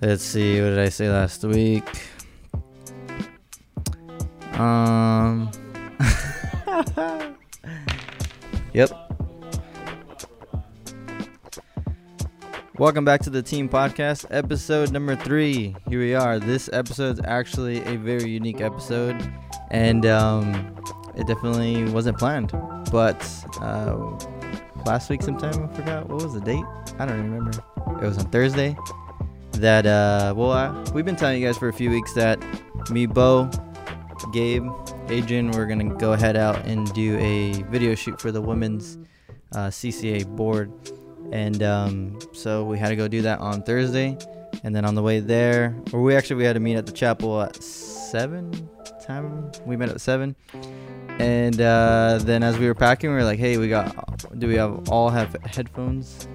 [0.00, 0.60] Let's see.
[0.60, 1.82] What did I say last week?
[4.52, 5.50] Um.
[8.72, 8.90] yep.
[12.78, 15.74] Welcome back to the Team Podcast, episode number three.
[15.88, 16.38] Here we are.
[16.38, 19.20] This episode is actually a very unique episode,
[19.72, 20.76] and um,
[21.16, 22.52] it definitely wasn't planned.
[22.92, 23.20] But
[23.60, 23.96] uh,
[24.86, 26.64] last week, sometime I forgot what was the date.
[27.00, 27.50] I don't remember.
[28.00, 28.76] It was on Thursday.
[29.58, 32.38] That uh, well, uh, we've been telling you guys for a few weeks that
[32.90, 33.50] me, Bo,
[34.32, 34.70] Gabe,
[35.08, 38.98] Adrian, we're gonna go head out and do a video shoot for the women's
[39.52, 40.70] uh, CCA board,
[41.32, 44.16] and um, so we had to go do that on Thursday,
[44.62, 46.92] and then on the way there, or we actually we had to meet at the
[46.92, 48.70] chapel at seven.
[49.02, 50.36] Time we met at seven,
[51.18, 54.38] and uh, then as we were packing, we were like, "Hey, we got.
[54.38, 56.28] Do we have all have headphones?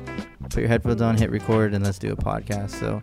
[0.50, 3.02] Put your headphones on, hit record, and let's do a podcast." So,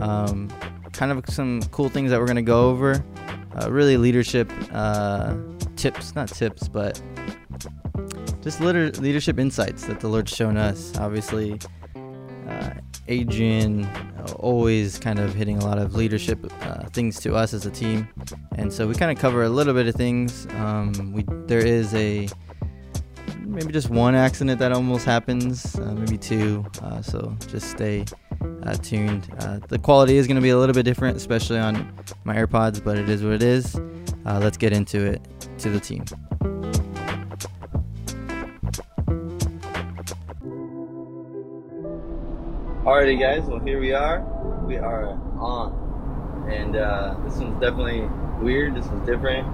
[0.00, 0.48] um,
[0.92, 3.04] kind of some cool things that we're gonna go over.
[3.58, 5.34] Uh, really leadership uh,
[5.76, 7.00] tips, not tips, but
[8.42, 10.96] just liter- leadership insights that the Lord's shown us.
[10.98, 11.58] Obviously,
[12.48, 12.70] uh,
[13.08, 17.66] Adrian uh, always kind of hitting a lot of leadership uh, things to us as
[17.66, 18.08] a team,
[18.56, 20.46] and so we kind of cover a little bit of things.
[20.56, 22.28] Um, we there is a
[23.56, 26.64] maybe just one accident that almost happens, uh, maybe two.
[26.82, 28.04] Uh, so just stay
[28.64, 29.26] uh, tuned.
[29.40, 31.90] Uh, the quality is going to be a little bit different, especially on
[32.24, 33.74] my AirPods, but it is what it is.
[34.26, 35.26] Uh, let's get into it
[35.58, 36.04] to the team.
[42.84, 43.48] Alrighty, guys.
[43.48, 44.20] Well, here we are.
[44.66, 45.08] We are
[45.40, 48.02] on, and uh, this one's definitely
[48.44, 48.76] weird.
[48.76, 49.46] This one's different.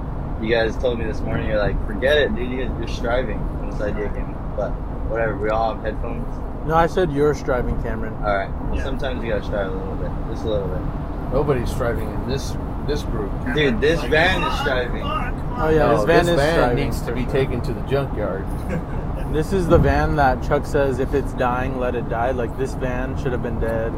[0.43, 2.51] You guys told me this morning, you're like, forget it, dude.
[2.51, 4.33] You guys, you're striving when this idea came.
[4.57, 4.71] But
[5.09, 5.37] whatever.
[5.39, 6.27] We all have headphones.
[6.67, 8.15] No, I said you're striving, Cameron.
[8.25, 8.51] All right.
[8.65, 8.83] Well, Yeah.
[8.85, 10.81] sometimes you gotta strive a little bit, just a little bit.
[11.33, 12.57] Nobody's striving in this
[12.89, 13.31] this group.
[13.55, 15.03] Dude, this van is ah, striving.
[15.05, 16.85] Oh yeah, No, this van is van striving.
[16.85, 18.45] needs to be taken to the junkyard.
[19.33, 22.33] This is the van that Chuck says if it's dying, let it die.
[22.33, 23.92] Like this van should have been dead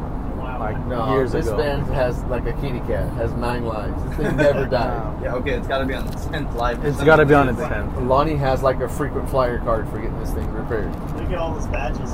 [0.73, 1.57] like No, years this ago.
[1.57, 4.03] van has like a kitty cat, has nine lives.
[4.05, 4.71] This thing never died.
[5.03, 5.19] Wow.
[5.23, 5.35] Yeah.
[5.35, 5.51] Okay.
[5.51, 6.83] It's gotta be on its tenth life.
[6.83, 7.95] It's got to be on its tenth.
[7.97, 10.91] Lonnie has like a frequent flyer card for getting this thing repaired.
[11.15, 12.11] Look at all those badges.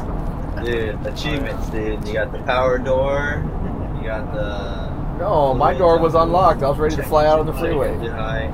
[0.65, 2.05] Dude, achievements, dude.
[2.07, 3.43] You got the power door.
[4.01, 4.91] You got the.
[5.19, 6.63] No, my door was unlocked.
[6.63, 7.95] I was ready to fly out on the freeway.
[8.09, 8.47] High.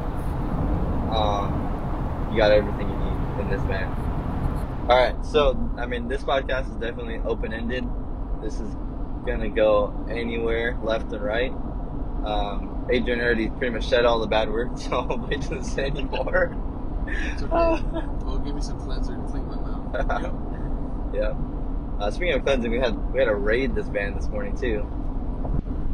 [1.11, 3.87] Um, you got everything you need in this van.
[4.89, 7.85] All right, so I mean, this podcast is definitely open ended.
[8.41, 8.75] This is
[9.27, 11.51] gonna go anywhere, left and right.
[12.25, 15.63] Um, Adrian already pretty much said all the bad words, so I won't wait to
[15.63, 16.55] say anymore.
[17.07, 17.51] It's okay.
[17.51, 21.13] well, give me some cleanser to clean my mouth.
[21.13, 21.33] yeah.
[21.99, 24.85] Uh, speaking of cleansing, we had we had a raid this van this morning too.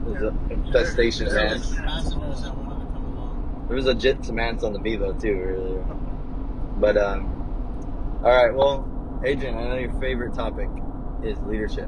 [0.06, 1.60] It was a infestation There van.
[1.60, 3.66] was passengers that wanted to come along.
[3.68, 5.84] There was legit some ants on the Bevo too earlier.
[6.78, 8.54] But um, all right.
[8.54, 10.68] Well, Adrian, I know your favorite topic
[11.24, 11.88] is leadership.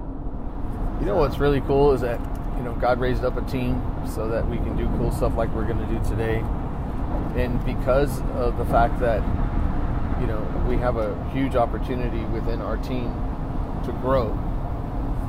[0.99, 2.19] You know what's really cool is that
[2.57, 5.53] you know God raised up a team so that we can do cool stuff like
[5.53, 6.39] we're going to do today,
[7.35, 9.21] and because of the fact that
[10.21, 13.13] you know we have a huge opportunity within our team
[13.85, 14.27] to grow.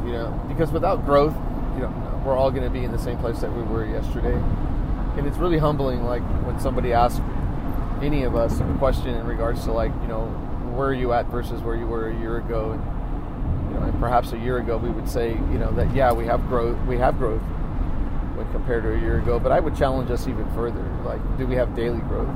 [0.05, 1.35] You know, because without growth,
[1.75, 4.35] you know, we're all going to be in the same place that we were yesterday,
[5.17, 6.05] and it's really humbling.
[6.05, 7.21] Like when somebody asks
[8.01, 10.27] any of us a question in regards to like you know
[10.77, 12.83] where are you at versus where you were a year ago, and
[14.01, 16.99] perhaps a year ago we would say, you know, that yeah, we have growth, we
[16.99, 17.43] have growth
[18.37, 19.39] when compared to a year ago.
[19.39, 20.83] But I would challenge us even further.
[21.05, 22.29] Like, do we have daily growth?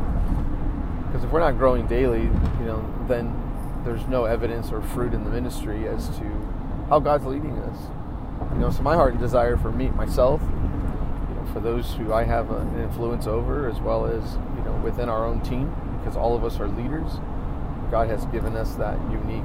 [1.07, 3.35] Because if we're not growing daily, you know, then
[3.85, 6.25] there's no evidence or fruit in the ministry as to
[6.89, 7.79] how God's leading us.
[8.53, 12.13] You know, so my heart and desire for me, myself, you know, for those who
[12.13, 16.17] I have an influence over, as well as you know, within our own team, because
[16.17, 17.21] all of us are leaders.
[17.91, 19.45] God has given us that unique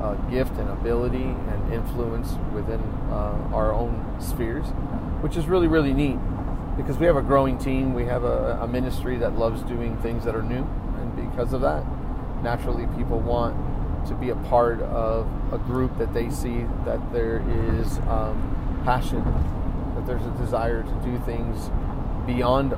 [0.00, 4.66] uh, gift and ability and influence within uh, our own spheres,
[5.20, 6.18] which is really, really neat
[6.76, 7.94] because we have a growing team.
[7.94, 10.62] We have a, a ministry that loves doing things that are new,
[10.98, 11.84] and because of that,
[12.42, 13.56] naturally, people want
[14.08, 19.22] to be a part of a group that they see that there is um, passion,
[19.94, 21.70] that there's a desire to do things
[22.26, 22.74] beyond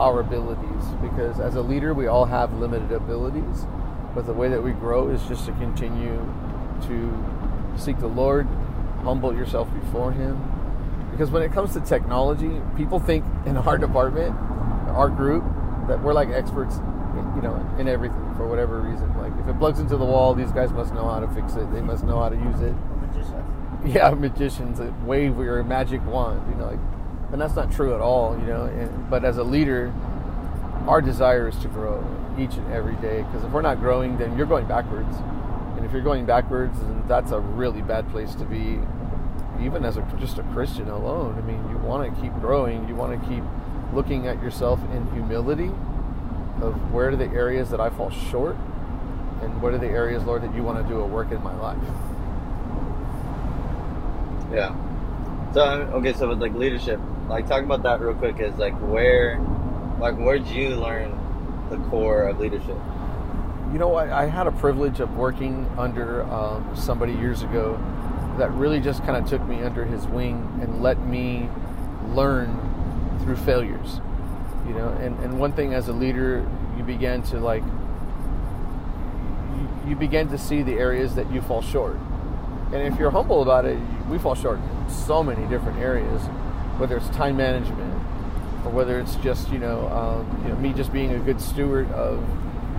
[0.00, 0.84] our abilities.
[1.00, 3.66] Because as a leader, we all have limited abilities,
[4.14, 6.18] but the way that we grow is just to continue
[6.82, 8.46] to seek the Lord,
[9.02, 10.40] humble yourself before Him.
[11.10, 14.34] Because when it comes to technology, people think in our department,
[14.88, 15.44] our group,
[15.88, 16.76] that we're like experts,
[17.34, 19.12] you know, in everything for whatever reason.
[19.16, 21.72] Like if it plugs into the wall, these guys must know how to fix it.
[21.72, 22.74] They must know how to use it.
[23.84, 26.78] yeah, magicians that wave your magic wand, you know, like,
[27.32, 28.64] and that's not true at all, you know.
[28.64, 29.92] And, but as a leader,
[30.86, 32.04] our desire is to grow
[32.38, 35.16] each and every day because if we're not growing, then you're going backwards.
[35.88, 38.78] If you're going backwards, that's a really bad place to be,
[39.64, 41.38] even as a, just a Christian alone.
[41.38, 43.42] I mean, you want to keep growing, you want to keep
[43.94, 45.70] looking at yourself in humility
[46.60, 48.56] of where are the areas that I fall short
[49.40, 51.56] and what are the areas, Lord, that you want to do a work in my
[51.58, 51.78] life.
[54.52, 54.76] Yeah.
[55.54, 58.40] So okay, so with like leadership, like talk about that real quick.
[58.40, 59.38] Is like where,
[59.98, 61.18] like where did you learn
[61.70, 62.76] the core of leadership?
[63.72, 67.78] You know, I, I had a privilege of working under um, somebody years ago
[68.38, 71.50] that really just kind of took me under his wing and let me
[72.08, 74.00] learn through failures.
[74.66, 76.48] You know, and, and one thing as a leader,
[76.78, 77.62] you began to like,
[79.56, 81.96] you, you begin to see the areas that you fall short.
[82.72, 83.78] And if you're humble about it,
[84.08, 86.22] we fall short in so many different areas,
[86.78, 87.94] whether it's time management
[88.64, 91.90] or whether it's just you know, um, you know me just being a good steward
[91.92, 92.22] of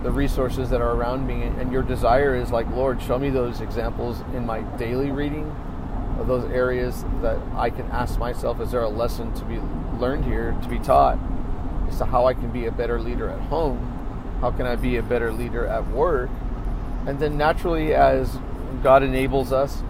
[0.02, 1.42] the resources that are around me.
[1.42, 5.54] And your desire is like, Lord, show me those examples in my daily reading
[6.18, 9.58] of those areas that I can ask myself, is there a lesson to be
[9.98, 11.18] learned here, to be taught,
[11.88, 13.96] as to how I can be a better leader at home?
[14.40, 16.30] How can I be a better leader at work?
[17.06, 18.38] And then naturally, as
[18.82, 19.82] God enables us,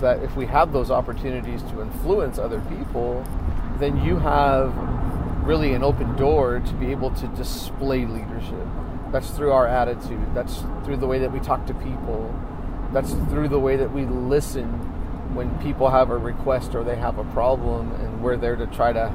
[0.00, 3.24] that if we have those opportunities to influence other people,
[3.78, 4.74] then you have
[5.46, 8.66] really an open door to be able to display leadership.
[9.12, 12.34] That's through our attitude, that's through the way that we talk to people,
[12.92, 14.66] that's through the way that we listen
[15.34, 18.92] when people have a request or they have a problem, and we're there to try
[18.92, 19.08] to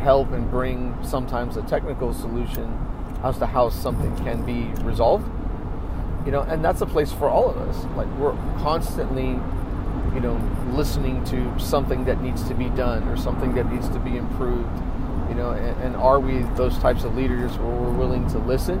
[0.00, 2.78] help and bring sometimes a technical solution
[3.22, 5.26] as to how something can be resolved.
[6.26, 7.84] You know and that's a place for all of us.
[7.96, 9.38] Like we're constantly
[10.14, 10.36] you know
[10.72, 14.68] listening to something that needs to be done or something that needs to be improved
[15.28, 18.78] you know and, and, are we those types of leaders where we're willing to listen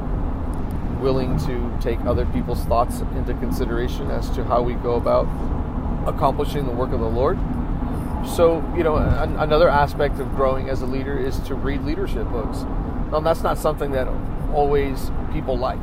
[1.00, 5.26] willing to take other people's thoughts into consideration as to how we go about
[6.06, 7.38] accomplishing the work of the lord
[8.36, 12.26] so you know an, another aspect of growing as a leader is to read leadership
[12.28, 12.62] books
[13.10, 14.06] now that's not something that
[14.52, 15.80] always people like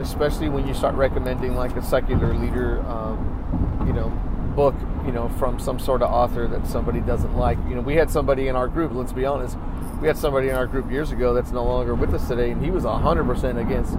[0.00, 4.08] especially when you start recommending like a secular leader, um, you know,
[4.56, 4.74] book,
[5.04, 7.58] you know, from some sort of author that somebody doesn't like.
[7.68, 8.92] You know, we had somebody in our group.
[8.92, 9.56] Let's be honest,
[10.00, 12.64] we had somebody in our group years ago that's no longer with us today, and
[12.64, 13.96] he was hundred percent against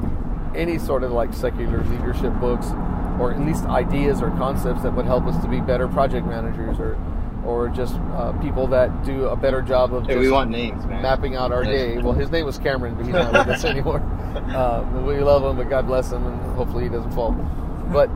[0.56, 2.68] any sort of like secular leadership books,
[3.20, 6.80] or at least ideas or concepts that would help us to be better project managers
[6.80, 6.98] or
[7.46, 11.02] or just uh, people that do a better job of hey, we want names, man.
[11.02, 11.98] mapping out our day.
[11.98, 14.00] Well, his name was Cameron, but he's not with us anymore.
[14.00, 17.32] Uh, we love him, but God bless him, and hopefully he doesn't fall.
[17.92, 18.08] But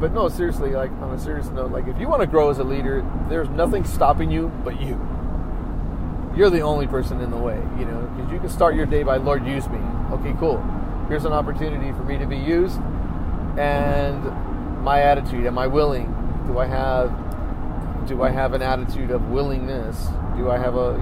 [0.00, 2.58] but no, seriously, like on a serious note, like if you want to grow as
[2.58, 5.00] a leader, there's nothing stopping you but you.
[6.36, 9.02] You're the only person in the way, you know, because you can start your day
[9.02, 9.78] by Lord use me.
[10.10, 10.56] Okay, cool.
[11.08, 12.80] Here's an opportunity for me to be used,
[13.58, 14.22] and
[14.82, 15.46] my attitude.
[15.46, 16.06] Am I willing?
[16.46, 17.22] Do I have
[18.06, 20.08] do I have an attitude of willingness?
[20.36, 20.94] Do I have a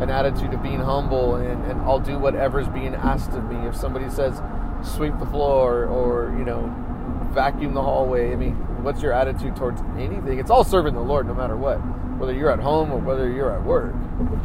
[0.00, 3.68] an attitude of being humble and, and I'll do whatever's being asked of me.
[3.68, 4.40] If somebody says
[4.82, 6.74] sweep the floor or, you know,
[7.32, 10.38] vacuum the hallway, I mean, what's your attitude towards anything?
[10.38, 11.76] It's all serving the Lord no matter what,
[12.18, 13.94] whether you're at home or whether you're at work.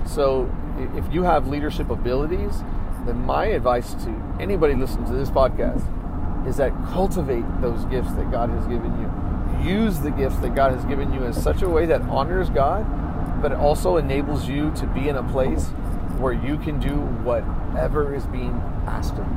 [0.05, 2.63] So if you have leadership abilities,
[3.05, 5.85] then my advice to anybody listening to this podcast
[6.47, 9.25] is that cultivate those gifts that God has given you
[9.65, 12.85] use the gifts that God has given you in such a way that honors God,
[13.41, 15.67] but it also enables you to be in a place
[16.19, 18.51] where you can do whatever is being
[18.87, 19.27] asked of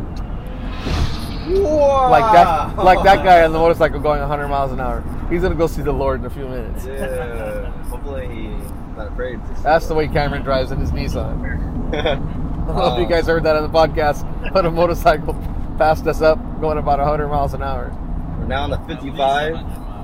[1.49, 1.63] you.
[1.63, 2.11] Wow.
[2.11, 5.03] Like that, like that guy on the motorcycle going 100 miles an hour.
[5.31, 6.85] He's gonna go see the Lord in a few minutes.
[6.85, 7.71] Yeah.
[7.85, 9.41] Hopefully he's not afraid.
[9.43, 12.45] To That's the way Cameron drives in his Nissan.
[12.69, 15.33] I don't know if you guys heard that on the podcast, but a motorcycle
[15.79, 17.91] passed us up going about 100 miles an hour.
[18.39, 19.57] We're now on the 55,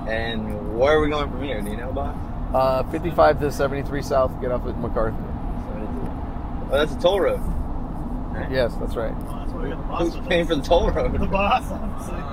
[0.09, 1.61] and where are we going from here?
[1.61, 2.17] Do you know, boss?
[2.55, 5.15] Uh, 55 to 73 South, get off at MacArthur.
[5.19, 7.41] Oh, that's a toll road.
[8.51, 9.13] Yes, that's right.
[9.13, 11.13] Who's paying for the toll road?
[11.13, 12.25] The boss, obviously.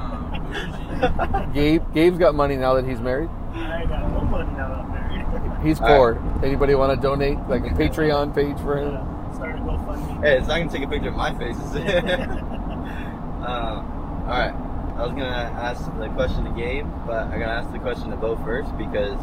[1.54, 3.30] Gabe, Gabe's got money now that he's married.
[3.54, 5.66] I got no money now that I'm married.
[5.68, 6.40] He's All poor.
[6.42, 8.96] Anybody want to donate like a Patreon page for him?
[8.96, 10.24] Uh, started to GoFundMe.
[10.24, 11.58] Hey, it's not gonna take a picture of my face.
[11.58, 11.86] is it?
[12.06, 14.54] uh, all right.
[14.98, 15.26] I was gonna
[15.58, 19.18] ask the question to Gabe, but I gotta ask the question to Bo first because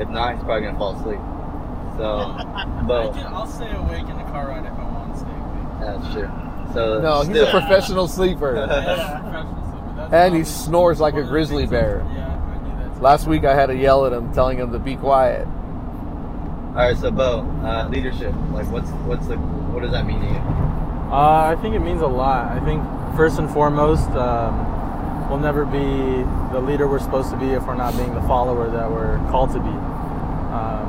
[0.00, 1.20] if not, he's probably gonna fall asleep.
[1.96, 2.06] So,
[2.56, 5.30] I Bo, can, I'll stay awake in the car ride if I want to stay
[5.30, 6.02] awake.
[6.02, 6.30] that's true.
[6.74, 8.56] So No, he's a professional sleeper.
[8.66, 9.94] Yeah, professional sleeper.
[9.96, 12.04] That's And he snores like a one of the grizzly bear.
[12.14, 14.78] Yeah, I do that Last week I had to yell at him, telling him to
[14.80, 15.46] be quiet.
[16.72, 18.34] All right, so Bo, uh, leadership.
[18.50, 20.38] Like, what's what's the what does that mean to you?
[21.12, 22.50] Uh, I think it means a lot.
[22.50, 22.82] I think
[23.14, 27.74] first and foremost, um, we'll never be the leader we're supposed to be if we're
[27.74, 29.68] not being the follower that we're called to be.
[29.68, 30.88] Um,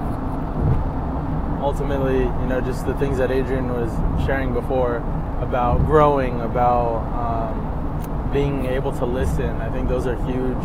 [1.61, 3.91] ultimately, you know, just the things that Adrian was
[4.25, 5.03] sharing before
[5.41, 9.59] about growing, about um, being able to listen.
[9.59, 10.63] I think those are huge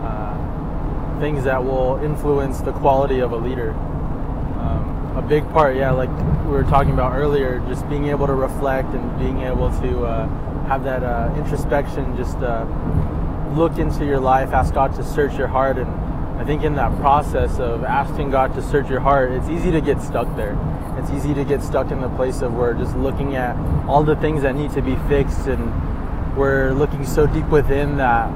[0.00, 3.76] uh, things that will influence the quality of a leader.
[5.18, 6.10] A big part, yeah, like
[6.44, 10.28] we were talking about earlier, just being able to reflect and being able to uh,
[10.68, 12.64] have that uh, introspection, just uh,
[13.56, 15.76] look into your life, ask God to search your heart.
[15.76, 15.90] And
[16.40, 19.80] I think in that process of asking God to search your heart, it's easy to
[19.80, 20.56] get stuck there.
[20.98, 23.56] It's easy to get stuck in the place of where just looking at
[23.88, 28.30] all the things that need to be fixed and we're looking so deep within that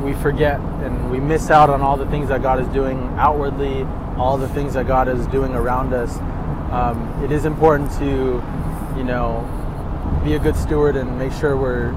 [0.00, 3.84] we forget and we miss out on all the things that God is doing outwardly,
[4.20, 6.18] all the things that God is doing around us.
[6.70, 8.04] Um, it is important to,
[8.94, 9.40] you know,
[10.22, 11.92] be a good steward and make sure we're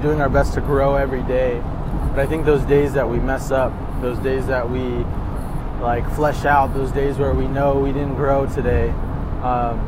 [0.00, 1.60] doing our best to grow every day.
[2.14, 5.04] But I think those days that we mess up, those days that we
[5.82, 8.88] like flesh out, those days where we know we didn't grow today,
[9.42, 9.78] um,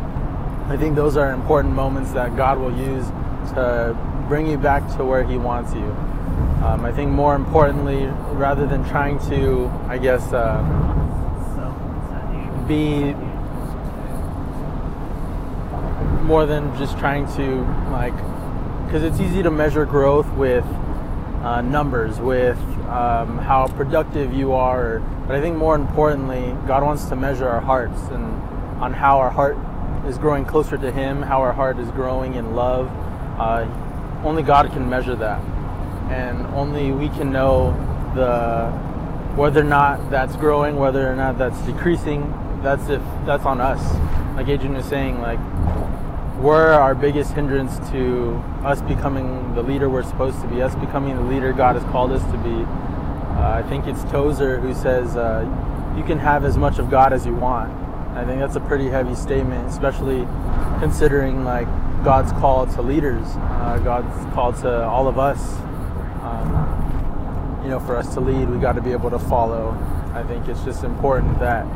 [0.69, 3.07] I think those are important moments that God will use
[3.55, 3.97] to
[4.29, 5.87] bring you back to where He wants you.
[6.67, 10.99] Um, I think more importantly, rather than trying to, I guess, uh,
[12.69, 13.15] be
[16.25, 18.17] more than just trying to like,
[18.87, 20.65] because it's easy to measure growth with
[21.43, 25.01] uh, numbers, with um, how productive you are.
[25.27, 28.25] But I think more importantly, God wants to measure our hearts and
[28.83, 29.57] on how our heart
[30.07, 32.89] is growing closer to Him, how our heart is growing in love.
[33.39, 33.67] Uh,
[34.25, 35.41] only God can measure that,
[36.11, 37.73] and only we can know
[38.15, 38.71] the
[39.37, 42.23] whether or not that's growing, whether or not that's decreasing.
[42.63, 43.81] That's if that's on us.
[44.37, 45.41] Like Adrian was saying, like
[46.43, 51.17] we're our biggest hindrance to us becoming the leader we're supposed to be, us becoming
[51.17, 52.65] the leader God has called us to be.
[52.65, 55.43] Uh, I think it's Tozer who says uh,
[55.97, 57.73] you can have as much of God as you want.
[58.17, 60.27] I think that's a pretty heavy statement, especially
[60.81, 61.67] considering like
[62.05, 65.55] God's call to leaders, uh, God's call to all of us.
[66.23, 69.71] Um, you know, for us to lead, we got to be able to follow.
[70.13, 71.67] I think it's just important that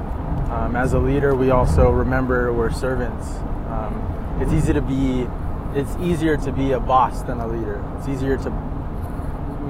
[0.50, 3.26] um, as a leader, we also remember we're servants.
[3.68, 5.26] Um, it's easy to be,
[5.74, 7.82] it's easier to be a boss than a leader.
[7.98, 8.50] It's easier to,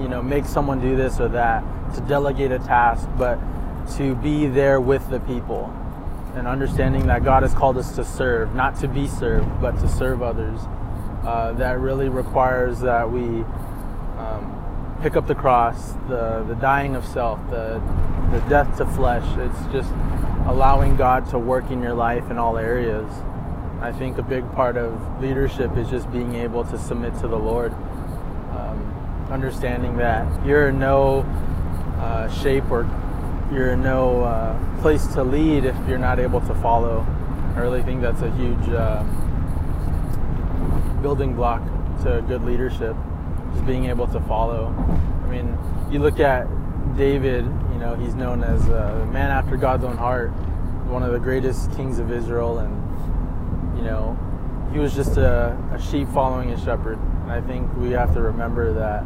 [0.00, 1.62] you know, make someone do this or that,
[1.94, 3.38] to delegate a task, but
[3.96, 5.73] to be there with the people
[6.35, 9.88] and understanding that God has called us to serve, not to be served, but to
[9.88, 10.61] serve others.
[11.25, 13.25] Uh, that really requires that we
[14.18, 17.80] um, pick up the cross, the, the dying of self, the,
[18.30, 19.25] the death to flesh.
[19.38, 19.90] It's just
[20.47, 23.11] allowing God to work in your life in all areas.
[23.80, 27.38] I think a big part of leadership is just being able to submit to the
[27.38, 27.73] Lord.
[28.52, 31.21] Um, understanding that you're in no
[31.99, 32.88] uh, shape or
[33.52, 37.06] you're in no uh, place to lead if you're not able to follow.
[37.54, 39.02] I really think that's a huge uh,
[41.02, 41.62] building block
[42.02, 42.97] to good leadership,
[43.52, 44.75] just being able to follow.
[45.25, 45.56] I mean,
[45.90, 46.47] you look at
[46.97, 47.45] David,
[47.76, 50.30] you know, he's known as a man after God's own heart,
[50.88, 54.16] one of the greatest kings of Israel, and, you know,
[54.73, 56.99] he was just a, a sheep following a shepherd.
[56.99, 59.04] And I think we have to remember that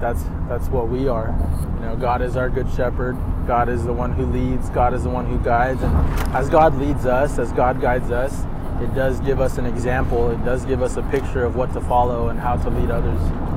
[0.00, 1.36] that's that's what we are.
[1.74, 3.18] You know, God is our good shepherd.
[3.46, 4.70] God is the one who leads.
[4.70, 5.82] God is the one who guides.
[5.82, 5.94] And
[6.34, 8.46] as God leads us, as God guides us,
[8.80, 10.30] it does give us an example.
[10.30, 13.47] It does give us a picture of what to follow and how to lead others.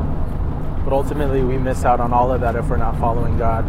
[0.84, 3.66] But ultimately, we miss out on all of that if we're not following God.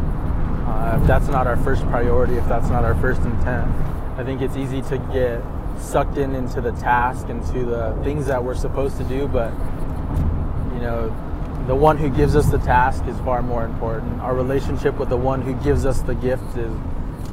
[0.66, 3.70] Uh, if that's not our first priority, if that's not our first intent,
[4.16, 5.42] I think it's easy to get
[5.78, 9.28] sucked in into the task, into the things that we're supposed to do.
[9.28, 9.52] But
[10.74, 11.08] you know,
[11.66, 14.20] the one who gives us the task is far more important.
[14.20, 16.72] Our relationship with the one who gives us the gift is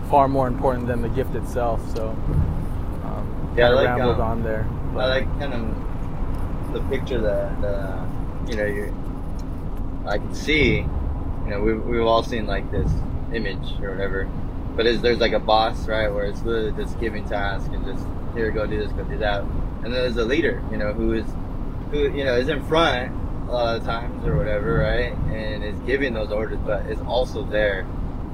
[0.10, 1.82] far more important than the gift itself.
[1.96, 4.68] So, um, Yeah, I like, rambled um, on there.
[4.92, 8.06] I like kind of the picture that uh,
[8.48, 8.94] you know you
[10.10, 10.78] I can see.
[10.78, 12.92] You know, we've we've all seen like this
[13.34, 14.30] image or whatever,
[14.76, 18.06] but is there's like a boss, right, where it's literally just giving tasks and just
[18.34, 21.14] here go do this, go do that, and then there's a leader, you know, who
[21.14, 21.26] is
[21.92, 23.12] who you know is in front
[23.48, 27.44] a lot of times or whatever, right, and is giving those orders, but is also
[27.46, 27.82] there,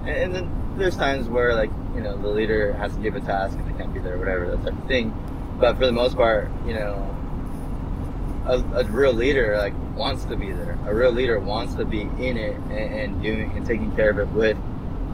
[0.01, 3.21] and, and then there's times where like you know the leader has to give a
[3.21, 5.13] task and they can't be there, or whatever, that type of thing.
[5.59, 7.14] But for the most part, you know,
[8.45, 10.77] a, a real leader like wants to be there.
[10.85, 14.19] A real leader wants to be in it and, and doing and taking care of
[14.19, 14.57] it with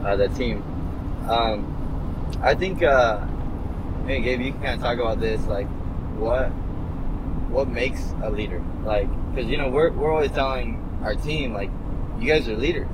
[0.04, 0.62] uh, the team.
[1.28, 1.68] Um,
[2.42, 3.24] I think, uh,
[4.06, 5.44] hey, Gabe, you can kind of talk about this.
[5.46, 5.66] Like,
[6.18, 6.48] what
[7.48, 8.62] what makes a leader?
[8.84, 11.70] Like, because you know we're we're always telling our team like,
[12.18, 12.88] you guys are leaders.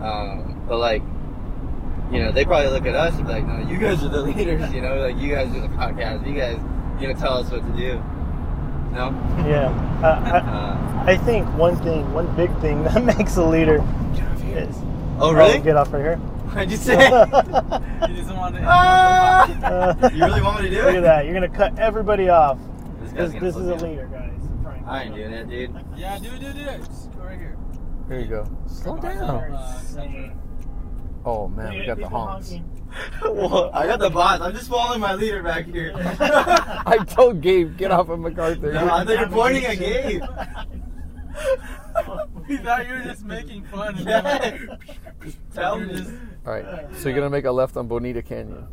[0.00, 1.02] Um, but like,
[2.10, 4.22] you know, they probably look at us and be like, no, you guys are the
[4.36, 4.72] leaders.
[4.72, 6.26] You know, like you guys do the podcast.
[6.26, 6.58] You guys,
[7.00, 8.02] you know, tell us what to do.
[8.92, 9.10] No.
[9.46, 9.68] Yeah.
[10.02, 13.76] Uh, Uh, I, I think one thing, one big thing that makes a leader
[14.44, 14.76] is.
[15.18, 15.60] oh really?
[15.60, 16.16] get off right here.
[16.16, 16.96] What'd you say?
[16.96, 18.62] He doesn't want to.
[18.64, 19.46] Ah!
[20.00, 20.84] Uh, you really want me to do it?
[20.86, 21.24] Look at that.
[21.24, 22.58] You're going to cut everybody off.
[23.00, 24.32] This, This, guy's gonna this is a leader, guys.
[24.62, 24.86] Frank.
[24.86, 25.74] I ain't doing that, dude.
[25.96, 26.78] Yeah, do do do it.
[26.80, 27.56] Just go right here.
[28.08, 28.46] Here you go.
[28.66, 30.40] Slow Uh, down.
[31.24, 32.54] Oh man, we got the People honks.
[32.90, 33.36] Honking.
[33.36, 34.42] well, I got the bots.
[34.42, 35.92] I'm just following my leader back here.
[36.20, 38.72] I told Gabe, get off of MacArthur.
[38.72, 40.22] No, I think you're pointing at Gabe.
[42.48, 43.96] We thought you were just making fun.
[43.96, 44.76] and Yeah.
[45.54, 45.92] Tell me.
[45.96, 46.10] just-
[46.46, 48.66] All right, so you're gonna make a left on Bonita Canyon.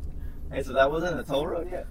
[0.51, 1.85] Hey, so that wasn't a toll road yet?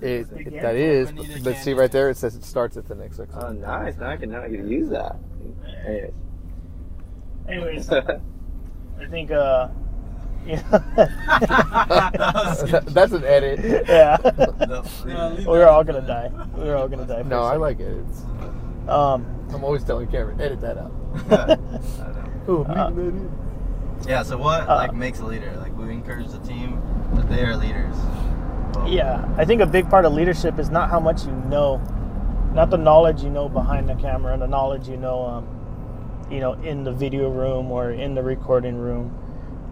[0.00, 2.86] It, it- that is, but, Bonita but see right there, it says it starts at
[2.86, 3.34] the next exit.
[3.42, 3.96] Oh, nice.
[3.96, 5.16] Now I can now I can use that.
[5.86, 6.12] Anyways.
[7.48, 9.68] Anyways, I think, uh,
[10.46, 10.56] you
[12.90, 13.84] That's an edit.
[13.88, 14.16] yeah.
[14.66, 16.30] No, No, We're all gonna die.
[16.56, 17.22] We're all gonna die.
[17.22, 18.22] No, I like edits.
[18.88, 20.92] Um, I'm always telling Cameron, edit that out.
[21.30, 22.24] I know.
[22.48, 22.90] Oh, Uh,
[24.08, 25.52] Yeah, so what Uh, like makes a leader?
[25.60, 26.80] Like we encourage the team
[27.14, 27.94] that they are leaders.
[28.74, 31.80] Well, yeah, I think a big part of leadership is not how much you know,
[32.54, 35.46] not the knowledge you know behind the camera, and the knowledge you know, um,
[36.30, 39.12] you know, in the video room or in the recording room.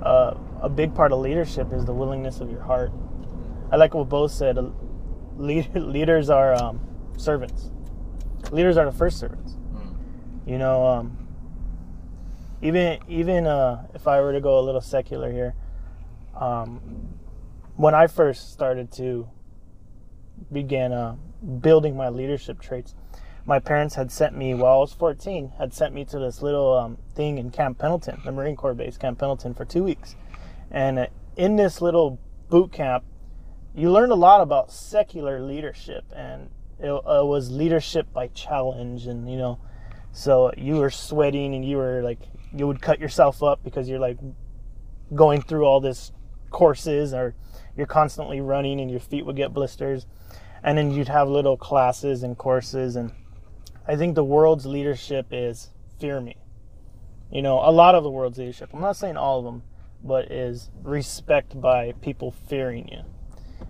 [0.03, 2.93] Uh, a big part of leadership is the willingness of your heart.
[3.73, 4.59] I like what Bo said.
[4.59, 4.71] uh,
[5.37, 6.81] Lead, leaders are um,
[7.17, 7.71] servants.
[8.51, 9.57] Leaders are the first servants.
[10.47, 11.29] You know, um,
[12.63, 15.55] even even uh, if I were to go a little secular here,
[16.35, 16.81] um,
[17.77, 19.29] when I first started to
[20.53, 21.17] begin uh,
[21.61, 22.95] building my leadership traits,
[23.47, 26.77] my parents had sent me while I was 14 had sent me to this little
[26.77, 30.17] um, thing in Camp Pendleton, the Marine Corps base, Camp Pendleton, for two weeks,
[30.71, 31.07] and uh,
[31.37, 33.05] in this little boot camp,
[33.75, 39.31] you learned a lot about secular leadership, and it, uh, was leadership by challenge, and
[39.31, 39.59] you know,
[40.13, 42.19] so you were sweating and you were like
[42.53, 44.19] you would cut yourself up because you're like
[45.15, 46.13] going through all this
[46.51, 47.35] courses or
[47.77, 50.07] you're constantly running and your feet would get blisters.
[50.63, 53.13] And then you'd have little classes and courses and
[53.87, 56.37] i think the world's leadership is fear me.
[57.31, 59.63] You know a lot of the world's leadership i'm not saying all of them
[60.03, 63.01] but is respect by people fearing you.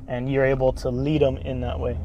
[0.09, 1.99] And you're able to lead them in that way.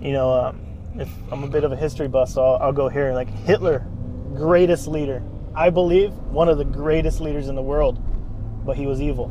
[0.00, 0.60] You know um,
[0.98, 3.86] if i'm a bit of a history buff so I'll, I'll go here like hitler
[4.34, 5.22] greatest leader.
[5.54, 8.02] I believe one of the greatest leaders in the world
[8.64, 9.30] but he was evil.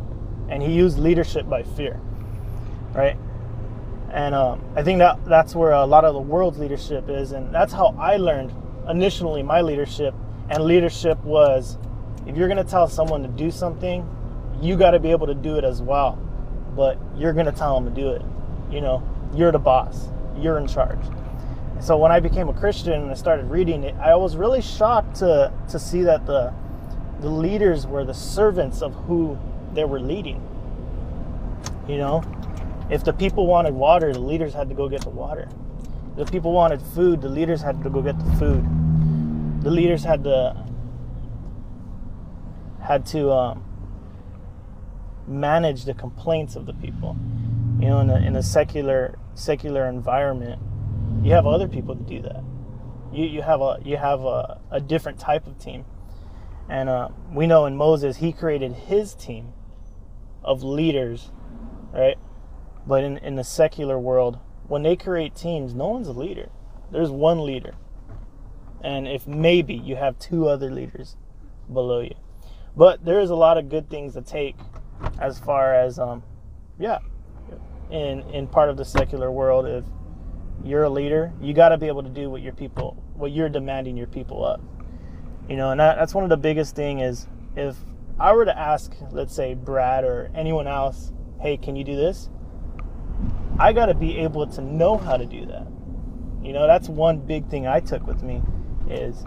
[0.49, 1.99] And he used leadership by fear
[2.93, 3.17] right?
[4.11, 7.53] And um, i think that that's where a lot of the world's leadership is and
[7.53, 8.53] that's how i learned
[8.89, 10.13] initially my leadership
[10.49, 11.77] and leadership was
[12.27, 14.07] if you're going to tell someone to do something
[14.61, 16.13] you got to be able to do it as well.
[16.75, 18.21] But you're going to tell them to do it
[18.71, 19.03] you know?
[19.33, 20.09] You're the boss.
[20.37, 20.99] You're in charge.
[21.81, 25.17] So when i became a christian and i started reading it i was really shocked
[25.17, 26.53] to to see that the
[27.19, 29.37] the leaders were the servants of who
[29.73, 30.41] they were leading
[31.87, 32.23] you know?
[32.89, 35.49] If the people wanted water the leaders had to go get the water.
[36.17, 38.65] If the people wanted food the leaders had to go get the food.
[39.61, 40.65] The leaders had to
[42.85, 43.63] had to um,
[45.27, 47.17] manage the complaints of the people.
[47.79, 50.61] You know in a, in a secular secular environment
[51.23, 52.43] you have other people to do that.
[53.11, 55.85] You, you have a you have a, a different type of team.
[56.69, 59.53] And uh, we know in moses he created his team
[60.43, 61.31] of leaders
[61.93, 62.17] right?
[62.87, 66.49] But in, in the secular world when they create teams no one's a leader.
[66.91, 67.73] There's one leader.
[68.83, 71.17] And if maybe you have two other leaders
[71.71, 72.15] below you
[72.77, 74.55] but there is a lot of good things to take
[75.19, 76.23] as far as um
[76.79, 76.99] yeah
[77.91, 79.83] in in part of the secular world if
[80.63, 83.49] you're a leader you got to be able to do what your people what you're
[83.49, 84.61] demanding your people of
[85.49, 87.75] you know and that, that's one of the biggest thing is if
[88.19, 91.11] i were to ask let's say brad or anyone else
[91.41, 92.29] hey can you do this?
[93.57, 95.67] I got to be able to know how to do that.
[96.43, 98.41] You know that's one big thing i took with me
[98.87, 99.25] is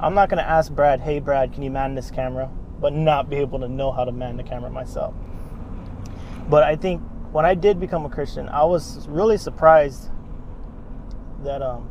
[0.00, 2.50] i'm not going to ask brad hey brad can you man this camera
[2.80, 5.14] but not be able to know how to man the camera myself.
[6.48, 10.10] But i think when i did become a christian i was really surprised
[11.42, 11.90] that um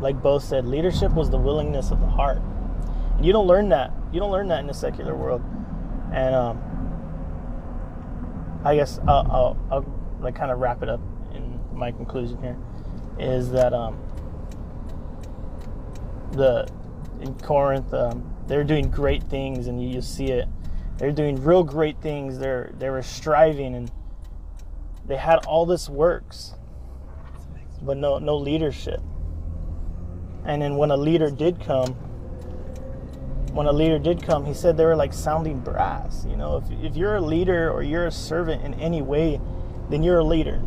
[0.00, 2.40] like Bo said leadership was the willingness of the heart.
[3.16, 3.92] And you don't learn that.
[4.12, 5.42] You don't learn that in the secular world.
[6.12, 6.58] And um,
[8.64, 11.00] I guess I'll, I'll, I'll like kind of wrap it up
[11.34, 12.58] in my conclusion here
[13.18, 13.98] is that um,
[16.32, 16.66] the
[17.20, 20.48] in Corinth um, they're doing great things and you, you see it.
[20.98, 22.36] They're doing real great things.
[22.36, 23.90] They're they were striving and
[25.06, 26.54] they had all this works,
[27.80, 29.00] but no no leadership.
[30.44, 31.92] And then when a leader did come,
[33.52, 36.26] when a leader did come, he said they were like sounding brass.
[36.28, 39.40] You know, if, if you're a leader or you're a servant in any way,
[39.90, 40.60] then you're a leader.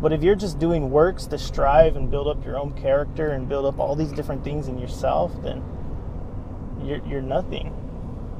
[0.00, 3.46] But if you're just doing works to strive and build up your own character and
[3.46, 5.62] build up all these different things in yourself, then
[6.84, 7.74] you're, you're nothing.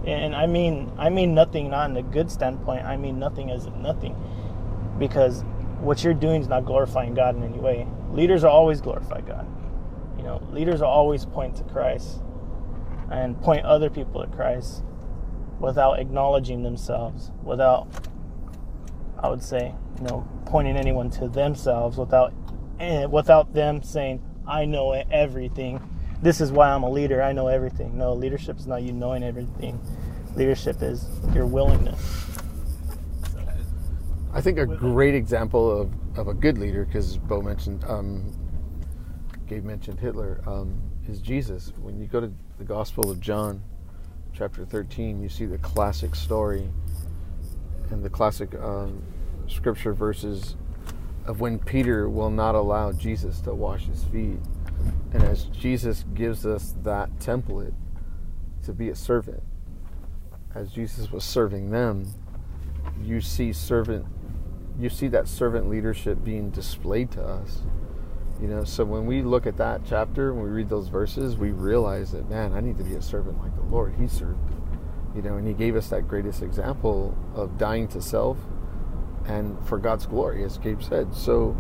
[0.07, 2.87] And I mean, I mean nothing not in a good standpoint.
[2.87, 4.17] I mean nothing as in nothing,
[4.99, 5.43] because
[5.81, 7.87] what you're doing is not glorifying God in any way.
[8.11, 9.47] Leaders are always glorify God.
[10.17, 12.21] You know, leaders are always point to Christ
[13.11, 14.85] and point other people to Christ
[15.59, 17.89] without acknowledging themselves, without,
[19.19, 22.33] I would say, you know, pointing anyone to themselves, without,
[22.79, 25.81] eh, without them saying, "I know everything."
[26.23, 27.23] This is why I'm a leader.
[27.23, 27.97] I know everything.
[27.97, 29.81] No, leadership is not you knowing everything.
[30.37, 32.27] Leadership is your willingness.
[34.33, 38.33] I think a great example of, of a good leader, because Bo mentioned, um,
[39.49, 41.73] Gabe mentioned Hitler, um, is Jesus.
[41.81, 43.63] When you go to the Gospel of John,
[44.33, 46.69] chapter 13, you see the classic story
[47.91, 49.03] and the classic um,
[49.49, 50.55] scripture verses
[51.27, 54.39] of when Peter will not allow Jesus to wash his feet.
[55.13, 57.75] And as Jesus gives us that template
[58.65, 59.43] to be a servant,
[60.55, 62.07] as Jesus was serving them,
[63.03, 64.07] you see servant
[64.79, 67.61] you see that servant leadership being displayed to us.
[68.41, 71.51] You know, so when we look at that chapter, when we read those verses, we
[71.51, 73.95] realize that man, I need to be a servant like the Lord.
[73.99, 74.39] He served.
[75.15, 78.39] You know, and he gave us that greatest example of dying to self
[79.27, 81.15] and for God's glory, as Gabe said.
[81.15, 81.57] So,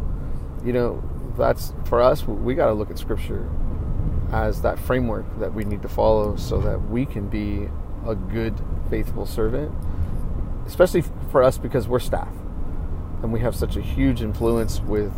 [0.64, 1.02] you know,
[1.36, 3.48] that's for us, we got to look at scripture
[4.32, 7.68] as that framework that we need to follow so that we can be
[8.06, 8.54] a good,
[8.88, 9.72] faithful servant,
[10.66, 12.32] especially for us because we're staff
[13.22, 15.12] and we have such a huge influence with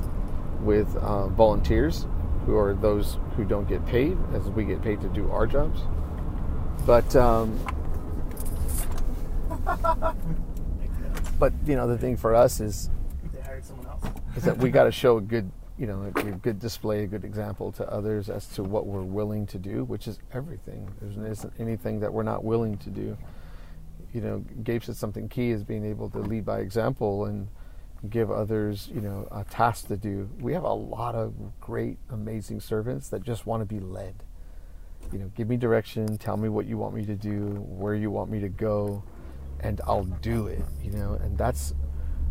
[0.62, 2.07] with uh, volunteers
[2.46, 5.81] who are those who don't get paid as we get paid to do our jobs
[6.87, 7.59] but um,
[11.38, 12.90] but you know the thing for us is
[13.33, 14.05] They hired someone else.
[14.37, 17.24] is that we got to show a good you know a good display a good
[17.24, 20.88] example to others as to what we're willing to do which is everything.
[21.00, 23.16] There isn't anything that we're not willing to do.
[24.12, 27.48] You know gabe said something key is being able to lead by example and
[28.11, 30.28] give others you know a task to do.
[30.40, 34.22] We have a lot of great amazing servants that just want to be led.
[35.12, 38.11] You know give me direction tell me what you want me to do where you
[38.11, 39.02] want me to go
[39.61, 41.14] and i'll do it you know?
[41.14, 41.74] And that's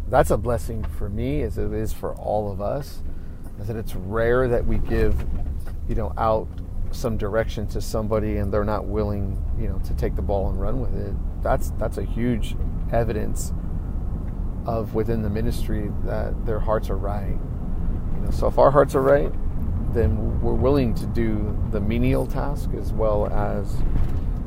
[0.09, 3.01] that's a blessing for me as it is for all of us
[3.61, 5.23] is that it's rare that we give
[5.87, 6.47] you know out
[6.91, 10.59] some direction to somebody and they're not willing you know to take the ball and
[10.59, 12.55] run with it that's that's a huge
[12.91, 13.53] evidence
[14.65, 17.37] of within the ministry that their hearts are right
[18.15, 19.31] you know so if our hearts are right
[19.93, 23.75] then we're willing to do the menial task as well as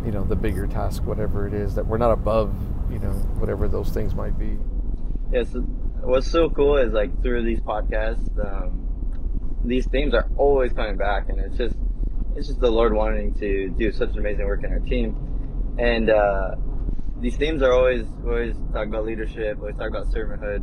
[0.05, 2.55] you know the bigger task whatever it is that we're not above
[2.91, 4.59] you know whatever those things might be
[5.35, 5.49] Yes.
[6.01, 8.84] What's so cool is like through these podcasts, um,
[9.65, 11.77] these themes are always coming back, and it's just
[12.37, 15.17] it's just the Lord wanting to do such amazing work in our team,
[15.79, 16.53] and uh,
[17.21, 20.61] these themes are always always talk about leadership, always talk about servanthood.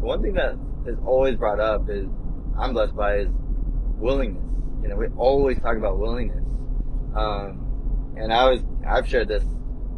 [0.00, 2.08] But one thing that is always brought up is
[2.58, 3.28] I'm blessed by is
[3.98, 4.44] willingness.
[4.82, 6.44] You know, we always talk about willingness,
[7.14, 9.44] um, and I was I've shared this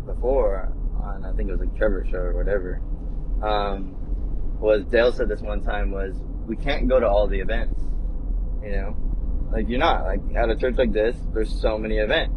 [0.06, 2.80] before on I think it was like Trevor show or whatever.
[3.42, 3.96] Um,
[4.60, 6.14] was Dale said this one time was
[6.46, 7.80] we can't go to all the events.
[8.64, 8.96] You know,
[9.52, 11.16] like you're not like at a church like this.
[11.32, 12.34] There's so many events,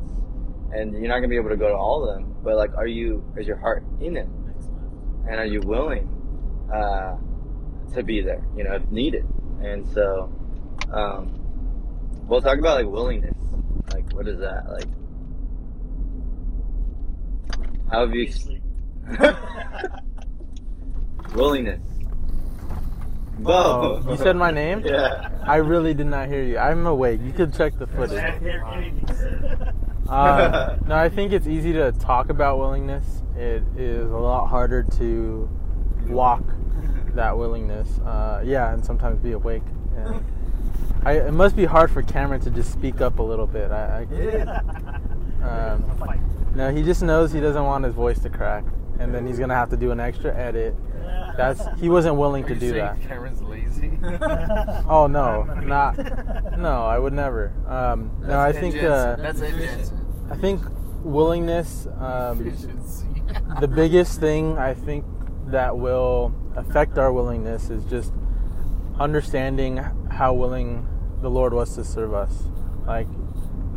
[0.74, 2.36] and you're not gonna be able to go to all of them.
[2.44, 3.24] But like, are you?
[3.38, 4.34] Is your heart in them?
[5.30, 6.08] And are you willing
[6.74, 7.16] uh,
[7.94, 8.46] to be there?
[8.56, 9.26] You know, if needed.
[9.62, 10.30] And so,
[10.92, 11.34] um,
[12.28, 13.36] we'll talk about like willingness.
[13.94, 14.70] Like, what is that?
[14.70, 14.88] Like,
[17.90, 18.30] how have you?
[21.34, 21.97] Willingness.
[23.46, 24.12] Oh, Whoa.
[24.12, 24.82] you said my name?
[24.86, 25.30] Yeah.
[25.44, 26.58] I really did not hear you.
[26.58, 27.22] I'm awake.
[27.24, 28.20] You could check the footage.
[28.20, 29.74] can't hear anything said.
[30.10, 33.24] Uh, no, I think it's easy to talk about willingness.
[33.36, 35.50] It is a lot harder to
[36.08, 36.44] walk
[37.14, 38.00] that willingness.
[38.00, 39.64] Uh, yeah, and sometimes be awake.
[39.98, 40.24] And
[41.04, 43.72] I, it must be hard for Cameron to just speak up a little bit.
[43.72, 44.06] I,
[45.42, 45.84] I um,
[46.56, 48.64] no, he just knows he doesn't want his voice to crack,
[49.00, 50.76] and then he's gonna have to do an extra edit.
[51.38, 53.02] That's he wasn't willing Are to you do saying that.
[53.02, 53.92] Cameron's lazy.
[54.90, 55.98] Oh no, not
[56.58, 56.86] no.
[56.86, 57.54] I would never.
[57.68, 59.90] Um, no, I think uh, That's Ed
[60.32, 60.62] I think
[61.04, 61.88] willingness.
[62.00, 63.08] Um, Efficiency.
[63.60, 65.06] the biggest thing I think
[65.48, 68.14] that will affect our willingness is just
[69.00, 69.78] understanding
[70.12, 70.88] how willing
[71.22, 72.44] the Lord was to serve us.
[72.86, 73.08] Like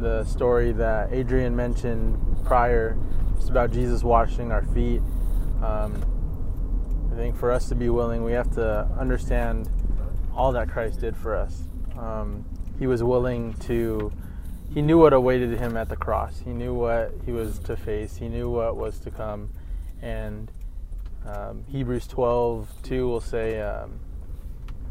[0.01, 2.97] the story that Adrian mentioned prior,
[3.41, 5.01] it's about Jesus washing our feet.
[5.63, 9.71] Um, I think for us to be willing, we have to understand
[10.37, 11.63] all that Christ did for us.
[11.99, 12.45] Um,
[12.79, 14.13] he was willing to,
[14.75, 16.41] he knew what awaited him at the cross.
[16.45, 18.17] He knew what he was to face.
[18.17, 19.49] He knew what was to come.
[20.03, 20.53] And
[21.27, 24.01] um, Hebrews 12, 2 will say, um,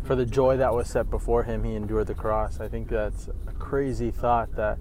[0.05, 2.59] for the joy that was set before him, he endured the cross.
[2.59, 4.79] I think that's a crazy thought that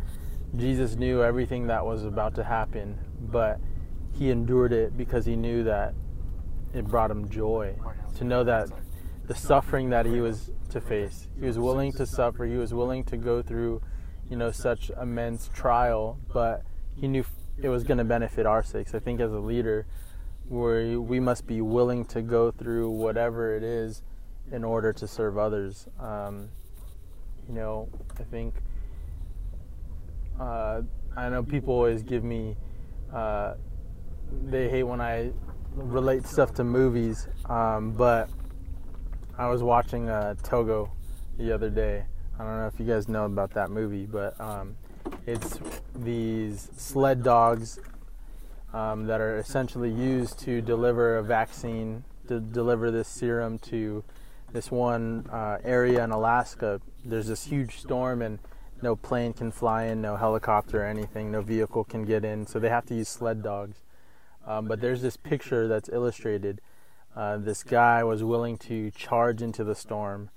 [0.57, 3.61] Jesus knew everything that was about to happen, but
[4.13, 5.95] he endured it because he knew that
[6.75, 7.75] it brought him joy
[8.17, 8.69] to know that
[9.27, 13.05] the suffering that he was to face, he was willing to suffer, he was willing
[13.05, 13.81] to go through,
[14.29, 16.63] you know, such immense trial, but
[16.97, 17.25] he knew
[17.61, 18.95] it was going to benefit our sakes.
[18.95, 19.87] I think as a leader,
[20.49, 24.03] we we must be willing to go through whatever it is
[24.51, 25.87] in order to serve others.
[26.01, 26.49] Um,
[27.47, 28.55] you know, I think
[30.41, 30.83] uh,
[31.17, 32.57] I know people always give me
[33.13, 33.55] uh,
[34.45, 35.33] they hate when I
[35.75, 38.29] relate stuff to movies, um, but
[39.37, 40.91] I was watching uh, Togo
[41.39, 42.05] the other day.
[42.39, 44.77] I don't know if you guys know about that movie, but um,
[45.27, 45.59] it's
[45.95, 47.79] these sled dogs
[48.73, 54.05] um, that are essentially used to deliver a vaccine, to deliver this serum to
[54.53, 56.81] this one uh, area in Alaska.
[57.05, 58.39] There's this huge storm, and
[58.83, 62.59] no plane can fly in, no helicopter or anything, no vehicle can get in, so
[62.59, 63.79] they have to use sled dogs.
[64.47, 66.61] Um, but there's this picture that's illustrated.
[67.15, 70.31] Uh, this guy was willing to charge into the storm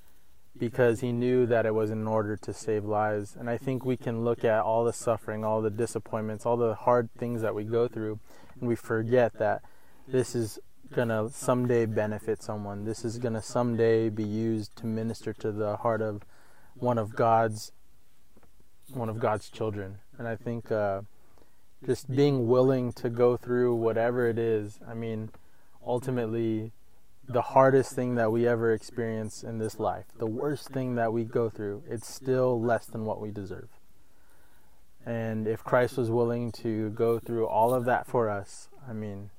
[0.58, 3.36] because he knew that it was in order to save lives.
[3.40, 6.76] And I think we can look at all the suffering, all the disappointments, all the
[6.76, 8.20] hard things that we go through,
[8.60, 9.62] and we forget that
[10.08, 10.60] this is
[10.94, 12.84] going to someday benefit someone.
[12.84, 16.24] This is going to someday be used to minister to the heart of
[16.76, 17.72] one of God's
[18.96, 19.98] one of God's children.
[20.18, 21.02] And I think uh,
[21.86, 24.80] just being willing to go through whatever it is.
[24.88, 25.30] I mean,
[25.86, 26.72] ultimately,
[27.28, 31.24] the hardest thing that we ever experience in this life, the worst thing that we
[31.24, 33.70] go through, it's still less than what we deserve.
[35.06, 39.32] And if Christ was willing to go through all of that for us, I mean,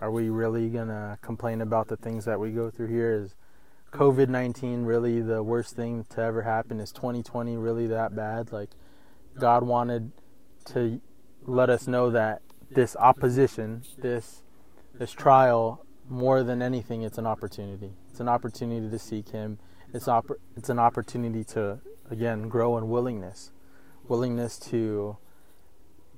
[0.00, 3.12] are we really going to complain about the things that we go through here?
[3.12, 3.34] Is
[3.94, 6.80] COVID 19 really the worst thing to ever happen?
[6.80, 8.52] Is 2020 really that bad?
[8.52, 8.70] Like,
[9.38, 10.10] God wanted
[10.66, 11.00] to
[11.42, 14.42] let us know that this opposition, this
[14.94, 17.92] this trial, more than anything, it's an opportunity.
[18.10, 19.58] It's an opportunity to seek Him.
[19.92, 21.78] It's oppor- it's an opportunity to
[22.10, 23.52] again grow in willingness,
[24.08, 25.18] willingness to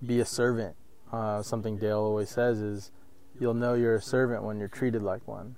[0.04, 0.76] be a servant.
[1.12, 2.90] Uh, something Dale always says is,
[3.38, 5.56] "You'll know you're a servant when you're treated like one."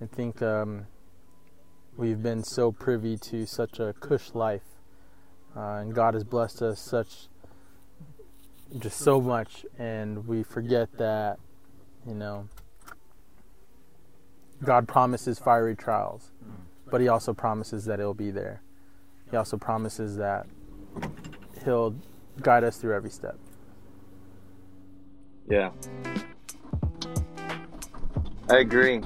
[0.00, 0.86] I think um,
[1.98, 4.62] we've been so privy to such a cush life,
[5.54, 7.28] uh, and God has blessed us such
[8.78, 11.38] just so much and we forget that
[12.06, 12.46] you know
[14.62, 16.32] God promises fiery trials
[16.90, 18.60] but he also promises that it'll be there
[19.30, 20.46] he also promises that
[21.64, 21.94] he'll
[22.42, 23.38] guide us through every step
[25.48, 25.70] Yeah.
[28.50, 29.00] I agree.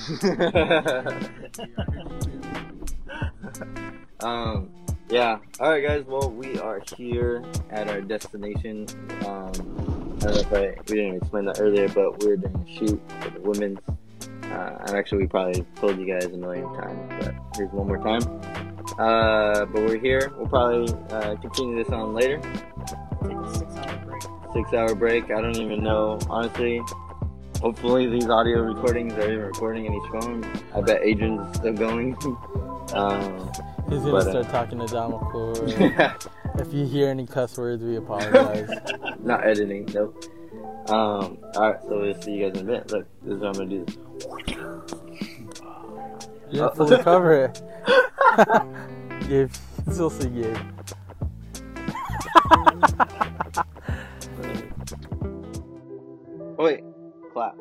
[4.22, 4.70] Um,
[5.08, 5.38] yeah.
[5.60, 6.04] All right, guys.
[6.06, 8.86] Well, we are here at our destination.
[9.26, 12.70] Um, I don't know if I we didn't explain that earlier, but we're doing a
[12.70, 13.78] shoot for the women's.
[14.44, 17.98] Uh, and actually, we probably told you guys a million times, but here's one more
[17.98, 18.22] time.
[18.98, 20.32] Uh, but we're here.
[20.36, 22.40] We'll probably uh, continue this on later.
[23.22, 24.22] Take a six-hour break.
[24.52, 25.24] Six hour break.
[25.30, 26.82] I don't even know, honestly.
[27.60, 30.44] Hopefully, these audio recordings are even recording in each phone.
[30.74, 32.14] I bet Adrian's still going.
[32.94, 33.52] um,
[33.90, 37.96] he's gonna But, uh, start talking to Damakor if you hear any cuss words we
[37.96, 38.70] apologize
[39.20, 40.14] Not editing, no.
[40.88, 42.90] Um, alright, so we'll see you guys in a bit.
[42.90, 43.86] Look, this is what I'm gonna do.
[46.50, 47.62] you have to cover it
[49.28, 49.50] Gabe
[49.92, 50.56] still see Gabe
[56.58, 56.84] wait,
[57.32, 57.54] 快。